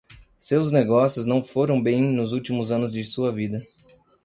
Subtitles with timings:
[0.39, 3.63] Seus negócios não foram bem nos últimos anos de sua vida.